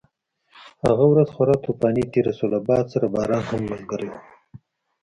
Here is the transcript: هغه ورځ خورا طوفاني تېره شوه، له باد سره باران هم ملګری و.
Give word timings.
هغه 0.85 1.05
ورځ 1.11 1.27
خورا 1.35 1.55
طوفاني 1.65 2.03
تېره 2.13 2.31
شوه، 2.37 2.49
له 2.53 2.59
باد 2.67 2.85
سره 2.93 3.05
باران 3.15 3.43
هم 3.49 3.61
ملګری 3.71 4.07
و. 4.11 4.15